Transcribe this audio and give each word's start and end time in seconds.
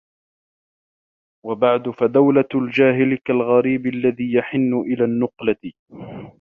وَبَعْدُ 1.45 1.89
فَدَوْلَةُ 1.89 2.47
الْجَاهِلِ 2.55 3.17
كَالْغَرِيبِ 3.25 3.85
الَّذِي 3.85 4.33
يَحِنُّ 4.33 4.73
إلَى 4.87 5.03
النُّقْلَةِ 5.05 5.71